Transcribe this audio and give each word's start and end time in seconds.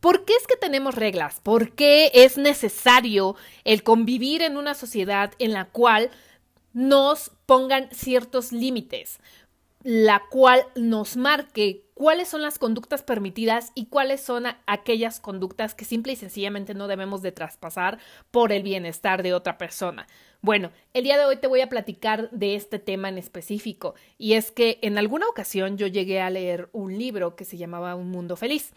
¿Por 0.00 0.24
qué 0.24 0.34
es 0.34 0.46
que 0.46 0.56
tenemos 0.56 0.94
reglas? 0.94 1.40
¿Por 1.42 1.72
qué 1.72 2.10
es 2.14 2.38
necesario 2.38 3.36
el 3.64 3.82
convivir 3.82 4.42
en 4.42 4.56
una 4.56 4.74
sociedad 4.74 5.32
en 5.38 5.52
la 5.52 5.66
cual 5.66 6.10
nos 6.72 7.32
pongan 7.46 7.88
ciertos 7.92 8.52
límites? 8.52 9.18
la 9.82 10.24
cual 10.28 10.66
nos 10.74 11.16
marque 11.16 11.84
cuáles 11.94 12.28
son 12.28 12.42
las 12.42 12.58
conductas 12.58 13.02
permitidas 13.02 13.72
y 13.74 13.86
cuáles 13.86 14.20
son 14.20 14.44
aquellas 14.66 15.20
conductas 15.20 15.74
que 15.74 15.84
simple 15.84 16.12
y 16.12 16.16
sencillamente 16.16 16.74
no 16.74 16.88
debemos 16.88 17.22
de 17.22 17.32
traspasar 17.32 17.98
por 18.30 18.52
el 18.52 18.62
bienestar 18.62 19.22
de 19.22 19.34
otra 19.34 19.56
persona. 19.56 20.06
Bueno, 20.40 20.70
el 20.94 21.04
día 21.04 21.16
de 21.16 21.24
hoy 21.24 21.36
te 21.36 21.46
voy 21.46 21.60
a 21.60 21.68
platicar 21.68 22.28
de 22.30 22.54
este 22.54 22.78
tema 22.78 23.08
en 23.08 23.18
específico 23.18 23.94
y 24.18 24.34
es 24.34 24.50
que 24.50 24.78
en 24.82 24.98
alguna 24.98 25.26
ocasión 25.28 25.78
yo 25.78 25.86
llegué 25.86 26.20
a 26.20 26.30
leer 26.30 26.68
un 26.72 26.98
libro 26.98 27.34
que 27.34 27.44
se 27.44 27.56
llamaba 27.56 27.94
Un 27.94 28.10
Mundo 28.10 28.36
Feliz. 28.36 28.72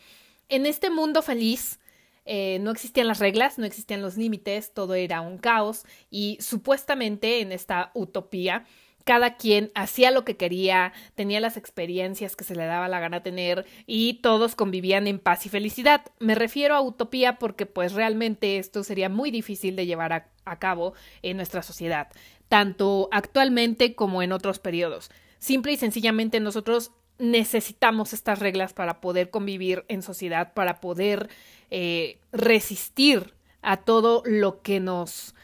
En 0.51 0.65
este 0.65 0.89
mundo 0.89 1.21
feliz 1.21 1.79
eh, 2.25 2.59
no 2.59 2.71
existían 2.71 3.07
las 3.07 3.19
reglas, 3.19 3.57
no 3.57 3.65
existían 3.65 4.01
los 4.01 4.17
límites, 4.17 4.73
todo 4.73 4.95
era 4.95 5.21
un 5.21 5.37
caos 5.37 5.85
y 6.09 6.37
supuestamente 6.41 7.39
en 7.39 7.53
esta 7.53 7.91
utopía 7.93 8.65
cada 9.05 9.37
quien 9.37 9.71
hacía 9.75 10.11
lo 10.11 10.25
que 10.25 10.35
quería, 10.35 10.91
tenía 11.15 11.39
las 11.39 11.55
experiencias 11.55 12.35
que 12.35 12.43
se 12.43 12.57
le 12.57 12.65
daba 12.65 12.89
la 12.89 12.99
gana 12.99 13.23
tener 13.23 13.65
y 13.87 14.15
todos 14.15 14.55
convivían 14.55 15.07
en 15.07 15.19
paz 15.19 15.45
y 15.45 15.49
felicidad. 15.49 16.01
Me 16.19 16.35
refiero 16.35 16.75
a 16.75 16.81
utopía 16.81 17.39
porque 17.39 17.65
pues 17.65 17.93
realmente 17.93 18.57
esto 18.57 18.83
sería 18.83 19.07
muy 19.07 19.31
difícil 19.31 19.77
de 19.77 19.85
llevar 19.85 20.11
a, 20.11 20.27
a 20.43 20.59
cabo 20.59 20.95
en 21.21 21.37
nuestra 21.37 21.63
sociedad, 21.63 22.09
tanto 22.49 23.07
actualmente 23.13 23.95
como 23.95 24.21
en 24.21 24.33
otros 24.33 24.59
periodos. 24.59 25.11
Simple 25.39 25.71
y 25.71 25.77
sencillamente 25.77 26.41
nosotros 26.41 26.91
necesitamos 27.21 28.13
estas 28.13 28.39
reglas 28.39 28.73
para 28.73 28.99
poder 28.99 29.29
convivir 29.29 29.85
en 29.87 30.01
sociedad, 30.01 30.53
para 30.53 30.81
poder 30.81 31.29
eh, 31.69 32.19
resistir 32.31 33.35
a 33.61 33.77
todo 33.77 34.23
lo 34.25 34.63
que 34.63 34.79
nos 34.79 35.35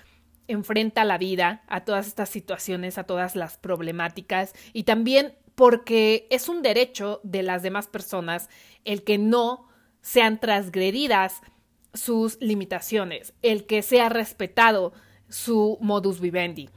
enfrenta 0.47 1.05
la 1.05 1.19
vida, 1.19 1.63
a 1.67 1.85
todas 1.85 2.07
estas 2.07 2.29
situaciones, 2.29 2.97
a 2.97 3.03
todas 3.03 3.35
las 3.35 3.57
problemáticas 3.57 4.53
y 4.73 4.83
también 4.83 5.35
porque 5.53 6.27
es 6.31 6.49
un 6.49 6.63
derecho 6.63 7.19
de 7.23 7.43
las 7.43 7.61
demás 7.61 7.87
personas 7.87 8.49
el 8.83 9.03
que 9.03 9.19
no 9.19 9.67
sean 10.01 10.39
transgredidas 10.39 11.41
sus 11.93 12.39
limitaciones, 12.41 13.33
el 13.43 13.67
que 13.67 13.83
sea 13.83 14.09
respetado 14.09 14.93
su 15.29 15.77
modus 15.79 16.21
vivendi. 16.21 16.69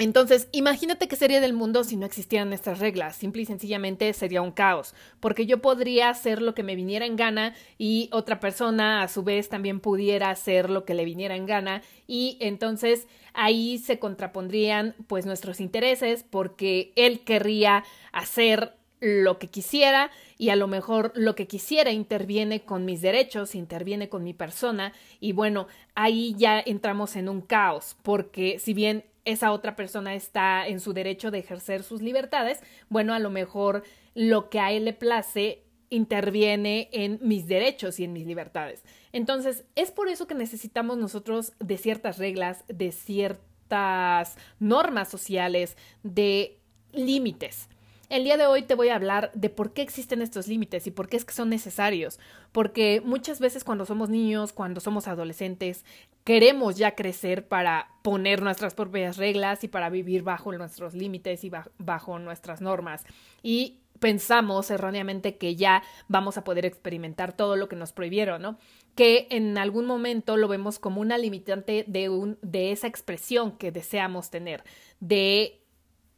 Entonces, 0.00 0.48
imagínate 0.52 1.08
qué 1.08 1.14
sería 1.14 1.42
del 1.42 1.52
mundo 1.52 1.84
si 1.84 1.98
no 1.98 2.06
existieran 2.06 2.54
estas 2.54 2.78
reglas. 2.78 3.16
Simple 3.16 3.42
y 3.42 3.44
sencillamente 3.44 4.10
sería 4.14 4.40
un 4.40 4.50
caos, 4.50 4.94
porque 5.20 5.44
yo 5.44 5.60
podría 5.60 6.08
hacer 6.08 6.40
lo 6.40 6.54
que 6.54 6.62
me 6.62 6.74
viniera 6.74 7.04
en 7.04 7.16
gana 7.16 7.54
y 7.76 8.08
otra 8.10 8.40
persona 8.40 9.02
a 9.02 9.08
su 9.08 9.22
vez 9.24 9.50
también 9.50 9.78
pudiera 9.78 10.30
hacer 10.30 10.70
lo 10.70 10.86
que 10.86 10.94
le 10.94 11.04
viniera 11.04 11.36
en 11.36 11.44
gana 11.44 11.82
y 12.06 12.38
entonces 12.40 13.08
ahí 13.34 13.76
se 13.76 13.98
contrapondrían 13.98 14.94
pues 15.06 15.26
nuestros 15.26 15.60
intereses 15.60 16.24
porque 16.30 16.94
él 16.96 17.20
querría 17.20 17.84
hacer 18.10 18.72
lo 19.00 19.38
que 19.38 19.48
quisiera 19.48 20.10
y 20.38 20.48
a 20.48 20.56
lo 20.56 20.66
mejor 20.66 21.12
lo 21.14 21.34
que 21.34 21.46
quisiera 21.46 21.90
interviene 21.90 22.62
con 22.62 22.86
mis 22.86 23.02
derechos, 23.02 23.54
interviene 23.54 24.08
con 24.08 24.24
mi 24.24 24.32
persona 24.32 24.94
y 25.20 25.32
bueno, 25.32 25.66
ahí 25.94 26.34
ya 26.38 26.58
entramos 26.58 27.16
en 27.16 27.28
un 27.28 27.42
caos 27.42 27.96
porque 28.02 28.58
si 28.58 28.72
bien 28.72 29.04
esa 29.24 29.52
otra 29.52 29.76
persona 29.76 30.14
está 30.14 30.66
en 30.66 30.80
su 30.80 30.92
derecho 30.92 31.30
de 31.30 31.38
ejercer 31.38 31.82
sus 31.82 32.02
libertades, 32.02 32.60
bueno, 32.88 33.14
a 33.14 33.18
lo 33.18 33.30
mejor 33.30 33.84
lo 34.14 34.50
que 34.50 34.60
a 34.60 34.72
él 34.72 34.84
le 34.84 34.92
place 34.92 35.64
interviene 35.90 36.88
en 36.92 37.18
mis 37.20 37.46
derechos 37.46 37.98
y 37.98 38.04
en 38.04 38.12
mis 38.12 38.26
libertades. 38.26 38.84
Entonces, 39.12 39.64
es 39.74 39.90
por 39.90 40.08
eso 40.08 40.26
que 40.26 40.34
necesitamos 40.34 40.96
nosotros 40.96 41.52
de 41.58 41.76
ciertas 41.76 42.18
reglas, 42.18 42.64
de 42.68 42.92
ciertas 42.92 44.36
normas 44.60 45.08
sociales, 45.08 45.76
de 46.02 46.60
límites. 46.92 47.68
El 48.10 48.24
día 48.24 48.36
de 48.36 48.46
hoy 48.46 48.62
te 48.62 48.74
voy 48.74 48.88
a 48.88 48.96
hablar 48.96 49.30
de 49.34 49.50
por 49.50 49.72
qué 49.72 49.82
existen 49.82 50.20
estos 50.20 50.48
límites 50.48 50.84
y 50.88 50.90
por 50.90 51.08
qué 51.08 51.16
es 51.16 51.24
que 51.24 51.32
son 51.32 51.48
necesarios. 51.48 52.18
Porque 52.50 53.00
muchas 53.04 53.38
veces 53.38 53.62
cuando 53.62 53.86
somos 53.86 54.10
niños, 54.10 54.52
cuando 54.52 54.80
somos 54.80 55.06
adolescentes, 55.06 55.84
queremos 56.24 56.76
ya 56.76 56.96
crecer 56.96 57.46
para 57.46 57.88
poner 58.02 58.42
nuestras 58.42 58.74
propias 58.74 59.16
reglas 59.16 59.62
y 59.62 59.68
para 59.68 59.90
vivir 59.90 60.24
bajo 60.24 60.50
nuestros 60.50 60.92
límites 60.92 61.44
y 61.44 61.52
bajo 61.78 62.18
nuestras 62.18 62.60
normas. 62.60 63.04
Y 63.44 63.78
pensamos 64.00 64.72
erróneamente 64.72 65.36
que 65.36 65.54
ya 65.54 65.84
vamos 66.08 66.36
a 66.36 66.42
poder 66.42 66.66
experimentar 66.66 67.32
todo 67.32 67.54
lo 67.54 67.68
que 67.68 67.76
nos 67.76 67.92
prohibieron, 67.92 68.42
¿no? 68.42 68.58
Que 68.96 69.28
en 69.30 69.56
algún 69.56 69.86
momento 69.86 70.36
lo 70.36 70.48
vemos 70.48 70.80
como 70.80 71.00
una 71.00 71.16
limitante 71.16 71.84
de, 71.86 72.08
un, 72.08 72.38
de 72.42 72.72
esa 72.72 72.88
expresión 72.88 73.52
que 73.52 73.70
deseamos 73.70 74.30
tener, 74.30 74.64
de 74.98 75.59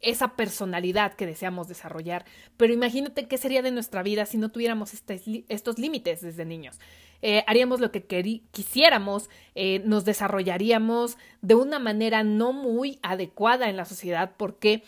esa 0.03 0.35
personalidad 0.35 1.13
que 1.13 1.25
deseamos 1.25 1.67
desarrollar. 1.67 2.25
Pero 2.57 2.73
imagínate 2.73 3.27
qué 3.27 3.37
sería 3.37 3.61
de 3.61 3.71
nuestra 3.71 4.03
vida 4.03 4.25
si 4.25 4.37
no 4.37 4.49
tuviéramos 4.49 4.93
estos 4.93 5.79
límites 5.79 6.21
desde 6.21 6.45
niños. 6.45 6.79
Eh, 7.21 7.43
haríamos 7.47 7.79
lo 7.79 7.91
que 7.91 8.03
quisiéramos, 8.51 9.29
eh, 9.55 9.81
nos 9.85 10.05
desarrollaríamos 10.05 11.17
de 11.41 11.55
una 11.55 11.79
manera 11.79 12.23
no 12.23 12.51
muy 12.51 12.99
adecuada 13.01 13.69
en 13.69 13.77
la 13.77 13.85
sociedad. 13.85 14.35
¿Por 14.35 14.59
qué? 14.59 14.83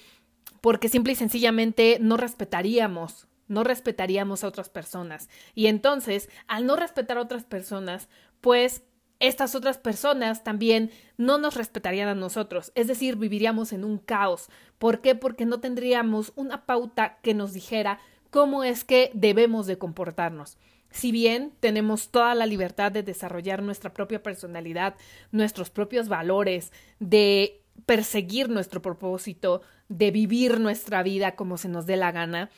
Porque 0.61 0.89
simple 0.89 1.13
y 1.13 1.15
sencillamente 1.15 1.97
no 2.01 2.17
respetaríamos 2.17 3.27
no 3.47 3.63
respetaríamos 3.63 4.43
a 4.43 4.47
otras 4.47 4.69
personas. 4.69 5.29
Y 5.53 5.67
entonces, 5.67 6.29
al 6.47 6.65
no 6.65 6.75
respetar 6.75 7.19
a 7.19 7.21
otras 7.21 7.43
personas, 7.43 8.09
pues 8.41 8.83
estas 9.19 9.55
otras 9.55 9.77
personas 9.77 10.43
también 10.43 10.91
no 11.17 11.37
nos 11.37 11.55
respetarían 11.55 12.09
a 12.09 12.15
nosotros, 12.15 12.71
es 12.75 12.87
decir, 12.87 13.15
viviríamos 13.15 13.73
en 13.73 13.83
un 13.83 13.97
caos. 13.97 14.49
¿Por 14.77 15.01
qué? 15.01 15.15
Porque 15.15 15.45
no 15.45 15.59
tendríamos 15.59 16.33
una 16.35 16.65
pauta 16.65 17.17
que 17.21 17.33
nos 17.33 17.53
dijera 17.53 17.99
cómo 18.29 18.63
es 18.63 18.83
que 18.83 19.11
debemos 19.13 19.67
de 19.67 19.77
comportarnos. 19.77 20.57
Si 20.91 21.11
bien 21.11 21.51
tenemos 21.59 22.09
toda 22.09 22.35
la 22.35 22.45
libertad 22.45 22.91
de 22.91 23.03
desarrollar 23.03 23.61
nuestra 23.61 23.93
propia 23.93 24.23
personalidad, 24.23 24.95
nuestros 25.31 25.69
propios 25.69 26.07
valores, 26.07 26.71
de 26.99 27.61
perseguir 27.85 28.49
nuestro 28.49 28.81
propósito, 28.81 29.61
de 29.89 30.11
vivir 30.11 30.59
nuestra 30.59 31.03
vida 31.03 31.35
como 31.35 31.57
se 31.57 31.67
nos 31.67 31.85
dé 31.85 31.97
la 31.97 32.11
gana, 32.11 32.49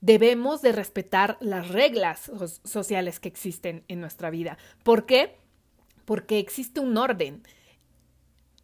debemos 0.00 0.60
de 0.60 0.72
respetar 0.72 1.36
las 1.40 1.68
reglas 1.68 2.30
sociales 2.64 3.20
que 3.20 3.28
existen 3.28 3.84
en 3.88 4.00
nuestra 4.00 4.30
vida. 4.30 4.58
¿Por 4.82 5.06
qué? 5.06 5.36
Porque 6.04 6.38
existe 6.38 6.80
un 6.80 6.96
orden. 6.96 7.42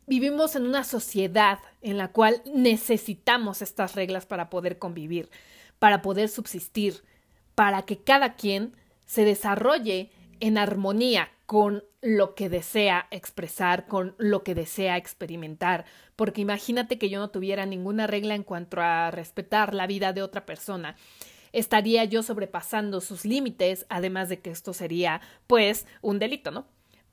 Vivimos 0.07 0.57
en 0.57 0.67
una 0.67 0.85
sociedad 0.85 1.59
en 1.83 1.97
la 1.97 2.09
cual 2.09 2.43
necesitamos 2.53 3.63
estas 3.63 3.95
reglas 3.95 4.27
para 4.27 4.51
poder 4.51 4.79
convivir, 4.79 5.31
para 5.79 6.03
poder 6.03 6.29
subsistir, 6.29 7.03
para 7.55 7.83
que 7.83 7.99
cada 7.99 8.35
quien 8.35 8.75
se 9.07 9.25
desarrolle 9.25 10.11
en 10.41 10.59
armonía 10.59 11.31
con 11.47 11.85
lo 12.01 12.35
que 12.35 12.49
desea 12.49 13.07
expresar, 13.11 13.87
con 13.87 14.15
lo 14.19 14.43
que 14.43 14.55
desea 14.55 14.97
experimentar, 14.97 15.85
porque 16.17 16.41
imagínate 16.41 16.99
que 16.99 17.11
yo 17.11 17.19
no 17.19 17.31
tuviera 17.31 17.67
ninguna 17.67 18.07
regla 18.07 18.35
en 18.35 18.45
cuanto 18.45 18.81
a 18.81 19.11
respetar 19.11 19.75
la 19.75 19.87
vida 19.87 20.13
de 20.13 20.23
otra 20.23 20.47
persona. 20.47 20.97
Estaría 21.53 22.05
yo 22.05 22.23
sobrepasando 22.23 23.01
sus 23.01 23.25
límites, 23.25 23.85
además 23.89 24.29
de 24.29 24.41
que 24.41 24.51
esto 24.51 24.73
sería, 24.73 25.21
pues, 25.47 25.87
un 26.01 26.19
delito, 26.19 26.53
¿no? 26.53 26.67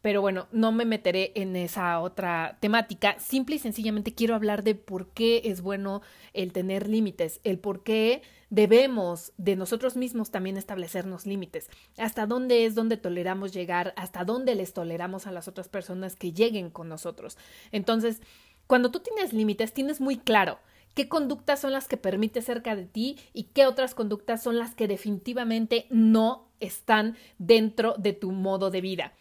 Pero 0.08 0.22
bueno, 0.22 0.48
no 0.54 0.72
me 0.72 0.86
meteré 0.86 1.34
en 1.36 1.58
esa 1.58 2.00
otra 2.00 2.56
temática. 2.62 3.20
Simple 3.20 3.58
y 3.58 3.60
sencillamente 3.60 4.16
quiero 4.16 4.36
hablar 4.36 4.64
de 4.64 4.74
por 4.74 5.10
qué 5.10 5.42
es 5.44 5.60
bueno 5.60 6.02
el 6.32 6.54
tener 6.54 6.88
límites, 6.88 7.42
el 7.44 7.60
por 7.60 7.84
qué 7.84 8.22
debemos 8.50 9.34
de 9.36 9.58
nosotros 9.58 9.98
mismos 9.98 10.32
también 10.32 10.56
establecernos 10.56 11.26
límites. 11.26 11.70
Hasta 11.98 12.26
dónde 12.26 12.64
es 12.64 12.74
donde 12.74 12.96
toleramos 12.96 13.52
llegar, 13.52 13.94
hasta 13.98 14.24
dónde 14.24 14.56
les 14.56 14.72
toleramos 14.72 15.28
a 15.28 15.34
las 15.34 15.50
otras 15.50 15.68
personas 15.68 16.16
que 16.16 16.32
lleguen 16.32 16.70
con 16.70 16.88
nosotros. 16.88 17.38
Entonces, 17.74 18.22
cuando 18.66 18.92
tú 18.92 19.02
tienes 19.02 19.34
límites, 19.34 19.74
tienes 19.74 20.00
muy 20.00 20.16
claro 20.16 20.58
qué 20.94 21.10
conductas 21.10 21.60
son 21.60 21.74
las 21.74 21.90
que 21.90 21.98
permite 21.98 22.42
cerca 22.42 22.78
de 22.78 22.86
ti 22.86 23.18
y 23.34 23.50
qué 23.54 23.66
otras 23.66 23.94
conductas 23.94 24.42
son 24.42 24.58
las 24.58 24.74
que 24.74 24.88
definitivamente 24.88 25.86
no 25.90 26.48
están 26.62 27.18
dentro 27.40 27.96
de 27.98 28.14
tu 28.14 28.32
modo 28.32 28.72
de 28.72 28.80
vida. 28.80 29.14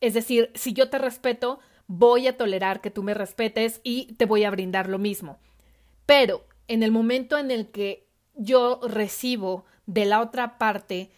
Es 0.00 0.14
decir, 0.14 0.50
si 0.54 0.72
yo 0.72 0.90
te 0.90 0.98
respeto, 0.98 1.58
voy 1.86 2.26
a 2.26 2.36
tolerar 2.36 2.80
que 2.80 2.90
tú 2.90 3.02
me 3.02 3.14
respetes 3.14 3.80
y 3.82 4.14
te 4.14 4.26
voy 4.26 4.44
a 4.44 4.50
brindar 4.50 4.88
lo 4.88 4.98
mismo. 4.98 5.38
Pero 6.04 6.44
en 6.68 6.82
el 6.82 6.90
momento 6.90 7.38
en 7.38 7.50
el 7.50 7.70
que 7.70 8.08
yo 8.34 8.80
recibo 8.82 9.64
de 9.86 10.04
la 10.04 10.20
otra 10.20 10.58
parte 10.58 11.10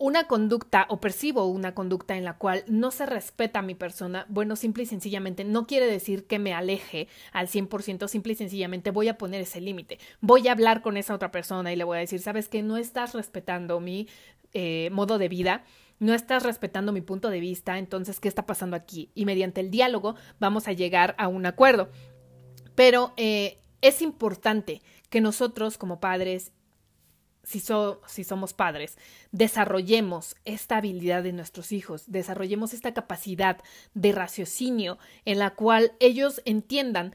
una 0.00 0.28
conducta 0.28 0.86
o 0.90 1.00
percibo 1.00 1.46
una 1.46 1.74
conducta 1.74 2.16
en 2.16 2.24
la 2.24 2.38
cual 2.38 2.62
no 2.68 2.92
se 2.92 3.04
respeta 3.04 3.58
a 3.58 3.62
mi 3.62 3.74
persona, 3.74 4.26
bueno, 4.28 4.54
simple 4.54 4.84
y 4.84 4.86
sencillamente 4.86 5.42
no 5.42 5.66
quiere 5.66 5.86
decir 5.86 6.26
que 6.26 6.38
me 6.38 6.54
aleje 6.54 7.08
al 7.32 7.48
100%, 7.48 8.06
simple 8.06 8.34
y 8.34 8.36
sencillamente 8.36 8.92
voy 8.92 9.08
a 9.08 9.18
poner 9.18 9.40
ese 9.40 9.60
límite. 9.60 9.98
Voy 10.20 10.46
a 10.46 10.52
hablar 10.52 10.82
con 10.82 10.96
esa 10.96 11.14
otra 11.14 11.32
persona 11.32 11.72
y 11.72 11.76
le 11.76 11.82
voy 11.82 11.96
a 11.96 12.00
decir, 12.00 12.20
sabes 12.20 12.48
que 12.48 12.62
no 12.62 12.76
estás 12.76 13.14
respetando 13.14 13.80
mi 13.80 14.06
eh, 14.52 14.88
modo 14.92 15.18
de 15.18 15.28
vida 15.28 15.64
no 15.98 16.14
estás 16.14 16.42
respetando 16.42 16.92
mi 16.92 17.00
punto 17.00 17.30
de 17.30 17.40
vista, 17.40 17.78
entonces, 17.78 18.20
¿qué 18.20 18.28
está 18.28 18.46
pasando 18.46 18.76
aquí? 18.76 19.10
Y 19.14 19.24
mediante 19.24 19.60
el 19.60 19.70
diálogo 19.70 20.14
vamos 20.38 20.68
a 20.68 20.72
llegar 20.72 21.14
a 21.18 21.28
un 21.28 21.46
acuerdo. 21.46 21.90
Pero 22.74 23.12
eh, 23.16 23.58
es 23.80 24.02
importante 24.02 24.82
que 25.10 25.20
nosotros 25.20 25.78
como 25.78 26.00
padres 26.00 26.52
si, 27.48 27.62
si, 28.06 28.24
somos 28.24 28.52
padres, 28.52 28.98
desarrollemos 29.32 30.36
esta 30.44 30.76
habilidad 30.76 31.22
de 31.22 31.32
nuestros 31.32 31.72
hijos, 31.72 32.04
desarrollemos 32.06 32.74
esta 32.74 32.92
capacidad 32.92 33.56
de 33.94 34.12
raciocinio 34.12 34.98
en 35.24 35.38
la 35.38 35.54
cual 35.54 35.92
ellos 35.98 36.42
entiendan 36.44 37.14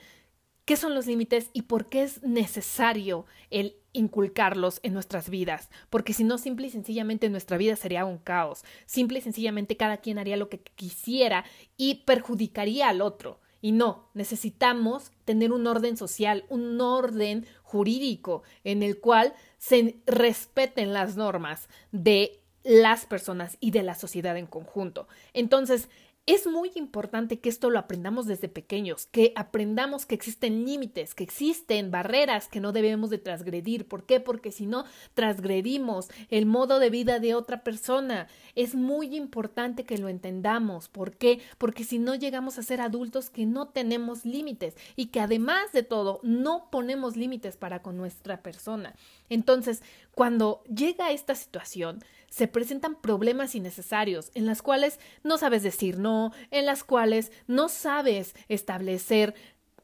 qué 0.65 0.75
son 0.75 0.95
los 0.95 1.05
límites 1.05 1.51
y 1.53 1.63
por 1.63 1.87
qué 1.87 2.01
es 2.01 2.23
necesario 2.23 3.27
el 3.51 3.75
inculcarlos 3.93 4.79
en 4.83 4.93
nuestras 4.93 5.29
vidas, 5.29 5.69
porque 5.89 6.13
si 6.13 6.23
no, 6.23 6.37
simple 6.37 6.67
y 6.67 6.71
sencillamente 6.71 7.29
nuestra 7.29 7.57
vida 7.57 7.75
sería 7.75 8.05
un 8.05 8.17
caos, 8.17 8.63
simple 8.85 9.19
y 9.19 9.21
sencillamente 9.21 9.77
cada 9.77 9.97
quien 9.97 10.19
haría 10.19 10.37
lo 10.37 10.49
que 10.49 10.59
quisiera 10.59 11.45
y 11.77 12.03
perjudicaría 12.05 12.89
al 12.89 13.01
otro. 13.01 13.39
Y 13.61 13.71
no, 13.71 14.09
necesitamos 14.13 15.11
tener 15.23 15.53
un 15.53 15.65
orden 15.67 15.95
social, 15.95 16.43
un 16.49 16.81
orden 16.81 17.45
jurídico 17.61 18.43
en 18.65 18.83
el 18.83 18.99
cual 18.99 19.33
se 19.57 20.01
respeten 20.05 20.91
las 20.91 21.15
normas 21.15 21.69
de 21.93 22.43
las 22.63 23.05
personas 23.05 23.57
y 23.59 23.71
de 23.71 23.83
la 23.83 23.95
sociedad 23.95 24.37
en 24.37 24.47
conjunto. 24.47 25.07
Entonces, 25.33 25.89
es 26.25 26.47
muy 26.47 26.71
importante 26.75 27.39
que 27.39 27.49
esto 27.49 27.69
lo 27.69 27.79
aprendamos 27.79 28.27
desde 28.27 28.47
pequeños, 28.47 29.07
que 29.07 29.33
aprendamos 29.35 30.05
que 30.05 30.15
existen 30.15 30.65
límites, 30.65 31.15
que 31.15 31.25
existen 31.25 31.91
barreras 31.91 32.47
que 32.47 32.61
no 32.61 32.71
debemos 32.71 33.09
de 33.09 33.17
transgredir. 33.17 33.89
¿Por 33.89 34.05
qué? 34.05 34.21
Porque 34.21 34.53
si 34.53 34.65
no, 34.65 34.85
transgredimos 35.15 36.07
el 36.29 36.45
modo 36.45 36.79
de 36.79 36.89
vida 36.89 37.19
de 37.19 37.35
otra 37.35 37.61
persona. 37.63 38.27
Es 38.55 38.73
muy 38.73 39.17
importante 39.17 39.83
que 39.83 39.97
lo 39.97 40.07
entendamos. 40.07 40.87
¿Por 40.87 41.11
qué? 41.17 41.41
Porque 41.57 41.83
si 41.83 41.99
no 41.99 42.15
llegamos 42.15 42.57
a 42.57 42.63
ser 42.63 42.79
adultos 42.79 43.29
que 43.29 43.45
no 43.45 43.67
tenemos 43.67 44.23
límites 44.23 44.75
y 44.95 45.07
que 45.07 45.19
además 45.19 45.73
de 45.73 45.83
todo 45.83 46.21
no 46.23 46.69
ponemos 46.71 47.17
límites 47.17 47.57
para 47.57 47.81
con 47.81 47.97
nuestra 47.97 48.41
persona. 48.41 48.95
Entonces, 49.27 49.83
cuando 50.15 50.63
llega 50.73 51.11
esta 51.11 51.35
situación, 51.35 51.99
se 52.33 52.47
presentan 52.47 52.95
problemas 52.95 53.53
innecesarios 53.53 54.31
en 54.33 54.47
las 54.47 54.63
cuales 54.63 54.99
no 55.23 55.37
sabes 55.37 55.61
decir 55.61 55.99
no, 55.99 56.12
en 56.51 56.65
las 56.65 56.83
cuales 56.83 57.31
no 57.47 57.69
sabes 57.69 58.35
establecer 58.47 59.35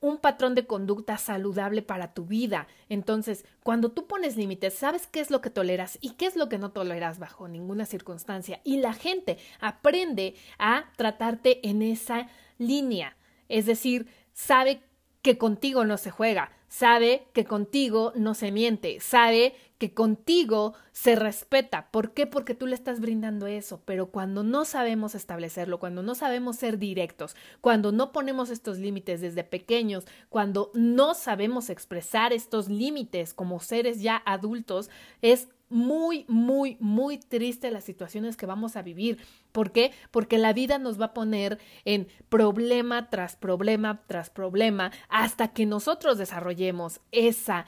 un 0.01 0.17
patrón 0.17 0.55
de 0.55 0.65
conducta 0.65 1.17
saludable 1.17 1.81
para 1.81 2.13
tu 2.13 2.25
vida. 2.25 2.67
Entonces, 2.87 3.45
cuando 3.63 3.91
tú 3.91 4.07
pones 4.07 4.37
límites, 4.37 4.73
sabes 4.73 5.07
qué 5.07 5.19
es 5.19 5.29
lo 5.29 5.41
que 5.41 5.49
toleras 5.49 5.97
y 6.01 6.11
qué 6.11 6.25
es 6.25 6.35
lo 6.35 6.47
que 6.49 6.57
no 6.57 6.71
toleras 6.71 7.19
bajo 7.19 7.47
ninguna 7.47 7.85
circunstancia. 7.85 8.61
Y 8.63 8.77
la 8.77 8.93
gente 8.93 9.37
aprende 9.59 10.35
a 10.57 10.85
tratarte 10.95 11.67
en 11.67 11.81
esa 11.81 12.29
línea. 12.57 13.17
Es 13.49 13.65
decir, 13.65 14.07
sabe 14.33 14.81
que 15.21 15.37
contigo 15.37 15.83
no 15.83 15.97
se 15.97 16.11
juega, 16.11 16.51
sabe 16.69 17.27
que 17.33 17.43
contigo 17.43 18.13
no 18.15 18.33
se 18.33 18.51
miente, 18.51 18.99
sabe 19.01 19.55
que 19.79 19.93
contigo 19.93 20.73
se 20.91 21.15
respeta. 21.15 21.89
¿Por 21.89 22.13
qué? 22.13 22.27
Porque 22.27 22.53
tú 22.53 22.67
le 22.67 22.75
estás 22.75 22.99
brindando 22.99 23.47
eso. 23.47 23.81
Pero 23.85 24.07
cuando 24.07 24.43
no 24.43 24.65
sabemos 24.65 25.15
establecerlo, 25.15 25.79
cuando 25.79 26.03
no 26.03 26.15
sabemos 26.15 26.57
ser 26.57 26.77
directos, 26.77 27.35
cuando 27.61 27.91
no 27.91 28.11
ponemos 28.11 28.49
estos 28.49 28.77
límites 28.77 29.21
desde 29.21 29.43
pequeños, 29.43 30.05
cuando 30.27 30.69
no 30.73 31.13
sabemos 31.13 31.69
expresar 31.69 32.33
estos 32.33 32.67
límites 32.67 33.33
como 33.33 33.61
seres 33.61 34.01
ya 34.01 34.21
adultos, 34.25 34.89
es 35.21 35.47
muy, 35.69 36.25
muy, 36.27 36.77
muy 36.79 37.17
triste 37.17 37.71
las 37.71 37.83
situaciones 37.83 38.35
que 38.35 38.45
vamos 38.45 38.75
a 38.75 38.81
vivir. 38.81 39.19
¿Por 39.51 39.71
qué? 39.71 39.91
Porque 40.11 40.37
la 40.37 40.53
vida 40.53 40.79
nos 40.79 40.99
va 40.99 41.05
a 41.05 41.13
poner 41.13 41.59
en 41.85 42.07
problema 42.29 43.09
tras 43.09 43.35
problema 43.35 44.03
tras 44.07 44.29
problema 44.29 44.91
hasta 45.07 45.49
que 45.49 45.65
nosotros 45.65 46.17
desarrollemos 46.17 47.01
esa 47.11 47.65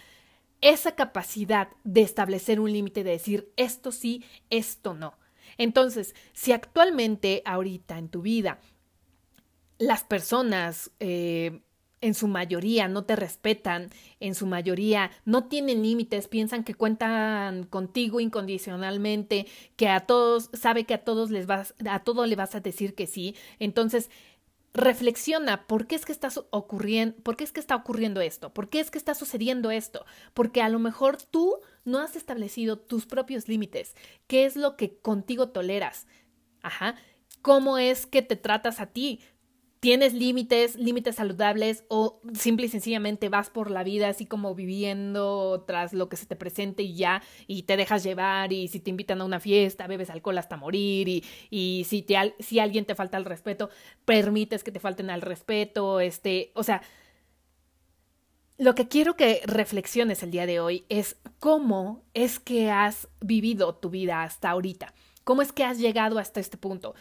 esa 0.61 0.95
capacidad 0.95 1.69
de 1.83 2.01
establecer 2.01 2.59
un 2.59 2.71
límite, 2.71 3.03
de 3.03 3.11
decir 3.11 3.51
esto 3.57 3.91
sí, 3.91 4.23
esto 4.51 4.93
no. 4.93 5.17
Entonces, 5.57 6.15
si 6.33 6.51
actualmente, 6.51 7.41
ahorita 7.45 7.97
en 7.97 8.09
tu 8.09 8.21
vida, 8.21 8.59
las 9.79 10.03
personas 10.03 10.91
eh, 10.99 11.61
en 12.01 12.15
su 12.15 12.27
mayoría 12.27 12.87
no 12.87 13.03
te 13.03 13.15
respetan, 13.15 13.89
en 14.19 14.35
su 14.35 14.47
mayoría 14.47 15.11
no 15.23 15.45
tienen 15.45 15.83
límites, 15.83 16.27
piensan 16.27 16.63
que 16.63 16.73
cuentan 16.73 17.63
contigo 17.63 18.19
incondicionalmente, 18.19 19.47
que 19.75 19.87
a 19.87 20.01
todos, 20.01 20.49
sabe 20.53 20.85
que 20.85 20.95
a 20.95 21.03
todos 21.03 21.29
les 21.29 21.45
vas, 21.45 21.75
a 21.87 21.99
todo 21.99 22.25
le 22.25 22.35
vas 22.35 22.55
a 22.55 22.59
decir 22.59 22.95
que 22.95 23.07
sí. 23.07 23.35
Entonces, 23.59 24.09
reflexiona 24.73 25.67
por 25.67 25.85
qué 25.85 25.95
es 25.95 26.05
que 26.05 26.11
está 26.11 26.29
ocurriendo, 26.49 27.17
por 27.23 27.35
qué 27.35 27.43
es 27.43 27.51
que 27.51 27.59
está 27.59 27.75
ocurriendo 27.75 28.21
esto, 28.21 28.53
por 28.53 28.69
qué 28.69 28.79
es 28.79 28.89
que 28.89 28.97
está 28.97 29.13
sucediendo 29.13 29.69
esto, 29.69 30.05
porque 30.33 30.61
a 30.61 30.69
lo 30.69 30.79
mejor 30.79 31.17
tú 31.21 31.57
no 31.83 31.99
has 31.99 32.15
establecido 32.15 32.77
tus 32.79 33.05
propios 33.05 33.47
límites, 33.47 33.95
qué 34.27 34.45
es 34.45 34.55
lo 34.55 34.77
que 34.77 34.97
contigo 34.97 35.49
toleras, 35.49 36.07
ajá, 36.61 36.95
cómo 37.41 37.77
es 37.77 38.05
que 38.05 38.21
te 38.21 38.37
tratas 38.37 38.79
a 38.79 38.87
ti, 38.87 39.19
tienes 39.81 40.13
límites, 40.13 40.75
límites 40.75 41.15
saludables 41.15 41.83
o 41.87 42.21
simple 42.35 42.67
y 42.67 42.69
sencillamente 42.69 43.29
vas 43.29 43.49
por 43.49 43.71
la 43.71 43.83
vida 43.83 44.09
así 44.09 44.27
como 44.27 44.53
viviendo 44.53 45.63
tras 45.65 45.91
lo 45.91 46.07
que 46.07 46.17
se 46.17 46.27
te 46.27 46.35
presente 46.35 46.83
y 46.83 46.93
ya 46.95 47.23
y 47.47 47.63
te 47.63 47.77
dejas 47.77 48.03
llevar 48.03 48.53
y 48.53 48.67
si 48.67 48.79
te 48.79 48.91
invitan 48.91 49.21
a 49.21 49.25
una 49.25 49.39
fiesta 49.39 49.87
bebes 49.87 50.11
alcohol 50.11 50.37
hasta 50.37 50.55
morir 50.55 51.09
y, 51.09 51.25
y 51.49 51.83
si, 51.89 52.03
te, 52.03 52.35
si 52.39 52.59
alguien 52.59 52.85
te 52.85 52.93
falta 52.93 53.17
el 53.17 53.25
respeto 53.25 53.71
permites 54.05 54.63
que 54.63 54.71
te 54.71 54.79
falten 54.79 55.09
al 55.09 55.21
respeto, 55.23 55.99
este, 55.99 56.51
o 56.53 56.63
sea, 56.63 56.83
lo 58.59 58.75
que 58.75 58.87
quiero 58.87 59.15
que 59.15 59.41
reflexiones 59.45 60.21
el 60.21 60.29
día 60.29 60.45
de 60.45 60.59
hoy 60.59 60.85
es 60.89 61.17
cómo 61.39 62.03
es 62.13 62.39
que 62.39 62.69
has 62.69 63.07
vivido 63.19 63.73
tu 63.73 63.89
vida 63.89 64.21
hasta 64.21 64.51
ahorita, 64.51 64.93
cómo 65.23 65.41
es 65.41 65.51
que 65.51 65.63
has 65.63 65.79
llegado 65.79 66.19
hasta 66.19 66.39
este 66.39 66.57
punto. 66.57 66.93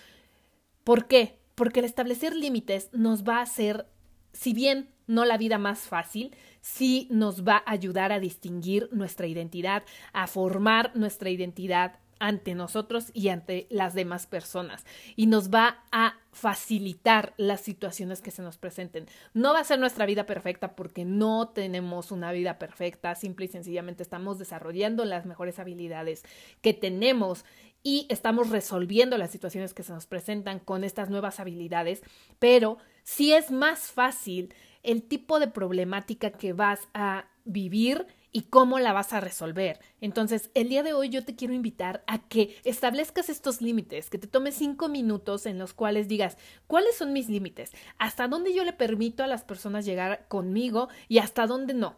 ¿Por 0.82 1.06
qué? 1.06 1.39
Porque 1.60 1.80
el 1.80 1.84
establecer 1.84 2.34
límites 2.34 2.88
nos 2.94 3.22
va 3.22 3.40
a 3.40 3.42
hacer, 3.42 3.84
si 4.32 4.54
bien 4.54 4.88
no 5.06 5.26
la 5.26 5.36
vida 5.36 5.58
más 5.58 5.80
fácil, 5.80 6.34
sí 6.62 7.06
nos 7.10 7.46
va 7.46 7.62
a 7.66 7.72
ayudar 7.72 8.12
a 8.12 8.18
distinguir 8.18 8.88
nuestra 8.92 9.26
identidad, 9.26 9.82
a 10.14 10.26
formar 10.26 10.96
nuestra 10.96 11.28
identidad 11.28 11.98
ante 12.18 12.54
nosotros 12.54 13.10
y 13.12 13.28
ante 13.28 13.66
las 13.68 13.92
demás 13.92 14.26
personas 14.26 14.86
y 15.16 15.26
nos 15.26 15.50
va 15.50 15.82
a 15.92 16.14
facilitar 16.32 17.34
las 17.36 17.60
situaciones 17.60 18.22
que 18.22 18.30
se 18.30 18.40
nos 18.40 18.56
presenten. 18.56 19.06
No 19.34 19.52
va 19.52 19.60
a 19.60 19.64
ser 19.64 19.80
nuestra 19.80 20.06
vida 20.06 20.24
perfecta 20.24 20.76
porque 20.76 21.04
no 21.04 21.48
tenemos 21.48 22.10
una 22.10 22.32
vida 22.32 22.58
perfecta, 22.58 23.14
simple 23.16 23.46
y 23.46 23.48
sencillamente 23.48 24.02
estamos 24.02 24.38
desarrollando 24.38 25.04
las 25.04 25.26
mejores 25.26 25.58
habilidades 25.58 26.22
que 26.62 26.72
tenemos 26.72 27.44
y 27.82 28.06
estamos 28.10 28.50
resolviendo 28.50 29.16
las 29.18 29.30
situaciones 29.30 29.74
que 29.74 29.82
se 29.82 29.92
nos 29.92 30.06
presentan 30.06 30.58
con 30.58 30.84
estas 30.84 31.10
nuevas 31.10 31.40
habilidades, 31.40 32.02
pero 32.38 32.78
si 33.02 33.32
es 33.32 33.50
más 33.50 33.90
fácil 33.90 34.54
el 34.82 35.02
tipo 35.02 35.40
de 35.40 35.48
problemática 35.48 36.30
que 36.30 36.52
vas 36.52 36.80
a 36.94 37.26
vivir 37.44 38.06
y 38.32 38.42
cómo 38.42 38.78
la 38.78 38.92
vas 38.92 39.12
a 39.12 39.20
resolver. 39.20 39.80
Entonces, 40.00 40.50
el 40.54 40.68
día 40.68 40.82
de 40.82 40.92
hoy 40.92 41.08
yo 41.08 41.24
te 41.24 41.34
quiero 41.34 41.52
invitar 41.52 42.04
a 42.06 42.28
que 42.28 42.56
establezcas 42.64 43.28
estos 43.28 43.60
límites, 43.60 44.08
que 44.08 44.18
te 44.18 44.28
tomes 44.28 44.54
cinco 44.54 44.88
minutos 44.88 45.46
en 45.46 45.58
los 45.58 45.74
cuales 45.74 46.06
digas 46.06 46.36
cuáles 46.66 46.96
son 46.96 47.12
mis 47.12 47.28
límites, 47.28 47.72
hasta 47.98 48.28
dónde 48.28 48.54
yo 48.54 48.64
le 48.64 48.72
permito 48.72 49.24
a 49.24 49.26
las 49.26 49.42
personas 49.42 49.84
llegar 49.84 50.26
conmigo 50.28 50.88
y 51.08 51.18
hasta 51.18 51.46
dónde 51.46 51.74
no. 51.74 51.96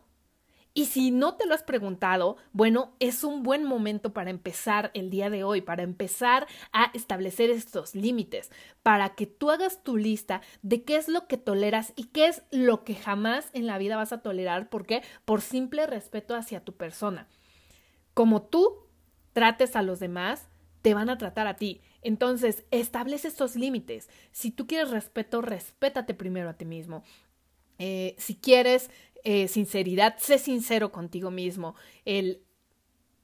Y 0.74 0.86
si 0.86 1.10
no 1.10 1.34
te 1.34 1.46
lo 1.46 1.54
has 1.54 1.62
preguntado, 1.62 2.36
bueno, 2.52 2.94
es 2.98 3.24
un 3.24 3.42
buen 3.42 3.64
momento 3.64 4.12
para 4.14 4.30
empezar 4.30 4.90
el 4.94 5.10
día 5.10 5.28
de 5.28 5.44
hoy, 5.44 5.60
para 5.60 5.82
empezar 5.82 6.46
a 6.72 6.90
establecer 6.94 7.50
estos 7.50 7.94
límites, 7.94 8.50
para 8.82 9.10
que 9.14 9.26
tú 9.26 9.50
hagas 9.50 9.82
tu 9.82 9.98
lista 9.98 10.40
de 10.62 10.82
qué 10.82 10.96
es 10.96 11.08
lo 11.08 11.26
que 11.26 11.36
toleras 11.36 11.92
y 11.94 12.04
qué 12.04 12.26
es 12.26 12.42
lo 12.50 12.84
que 12.84 12.94
jamás 12.94 13.50
en 13.52 13.66
la 13.66 13.76
vida 13.76 13.96
vas 13.96 14.12
a 14.12 14.22
tolerar. 14.22 14.70
¿Por 14.70 14.86
qué? 14.86 15.02
Por 15.26 15.42
simple 15.42 15.86
respeto 15.86 16.34
hacia 16.34 16.64
tu 16.64 16.74
persona. 16.74 17.28
Como 18.14 18.42
tú 18.42 18.86
trates 19.34 19.76
a 19.76 19.82
los 19.82 20.00
demás, 20.00 20.48
te 20.80 20.94
van 20.94 21.10
a 21.10 21.18
tratar 21.18 21.46
a 21.46 21.56
ti. 21.56 21.80
Entonces, 22.02 22.64
establece 22.70 23.28
estos 23.28 23.56
límites. 23.56 24.08
Si 24.32 24.50
tú 24.50 24.66
quieres 24.66 24.90
respeto, 24.90 25.42
respétate 25.42 26.14
primero 26.14 26.50
a 26.50 26.54
ti 26.54 26.64
mismo. 26.64 27.04
Eh, 27.78 28.14
si 28.18 28.36
quieres 28.36 28.90
eh, 29.24 29.48
sinceridad, 29.48 30.16
sé 30.18 30.38
sincero 30.38 30.92
contigo 30.92 31.30
mismo, 31.30 31.74
el 32.04 32.42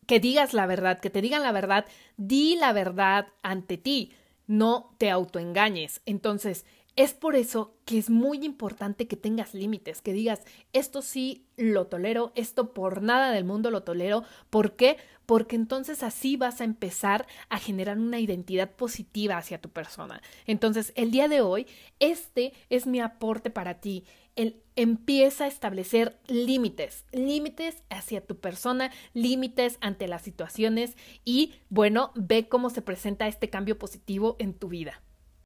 que 0.06 0.20
digas 0.20 0.54
la 0.54 0.66
verdad, 0.66 1.00
que 1.00 1.10
te 1.10 1.20
digan 1.20 1.42
la 1.42 1.52
verdad, 1.52 1.86
di 2.16 2.56
la 2.56 2.72
verdad 2.72 3.28
ante 3.42 3.76
ti, 3.76 4.12
no 4.46 4.94
te 4.98 5.10
autoengañes. 5.10 6.00
Entonces, 6.06 6.64
Es 6.96 7.14
por 7.14 7.36
eso 7.36 7.76
que 7.84 7.96
es 7.96 8.10
muy 8.10 8.44
importante 8.44 9.06
que 9.06 9.14
tengas 9.14 9.54
límites, 9.54 10.02
que 10.02 10.12
digas, 10.12 10.40
esto 10.72 11.00
sí 11.00 11.46
lo 11.56 11.86
tolero, 11.86 12.32
esto 12.34 12.74
por 12.74 13.02
nada 13.02 13.30
del 13.30 13.44
mundo 13.44 13.70
lo 13.70 13.84
tolero. 13.84 14.24
¿Por 14.50 14.74
qué? 14.74 14.96
Porque 15.24 15.54
entonces 15.54 16.02
así 16.02 16.36
vas 16.36 16.60
a 16.60 16.64
empezar 16.64 17.28
a 17.50 17.60
generar 17.60 17.98
una 17.98 18.18
identidad 18.18 18.72
positiva 18.72 19.36
hacia 19.36 19.60
tu 19.60 19.68
persona. 19.70 20.20
Entonces, 20.46 20.92
el 20.96 21.12
día 21.12 21.28
de 21.28 21.40
hoy, 21.40 21.68
este 22.00 22.52
es 22.68 22.86
mi 22.88 22.98
aporte 23.00 23.50
para 23.50 23.74
ti. 23.80 24.04
El, 24.38 24.62
empieza 24.76 25.44
a 25.44 25.48
establecer 25.48 26.20
límites, 26.28 27.04
límites 27.10 27.82
hacia 27.90 28.24
tu 28.24 28.38
persona, 28.38 28.92
límites 29.12 29.76
ante 29.80 30.06
las 30.06 30.22
situaciones 30.22 30.96
y, 31.24 31.54
bueno, 31.68 32.12
ve 32.14 32.48
cómo 32.48 32.70
se 32.70 32.80
presenta 32.80 33.26
este 33.26 33.50
cambio 33.50 33.76
positivo 33.76 34.36
en 34.38 34.54
tu 34.54 34.68
vida. 34.68 35.02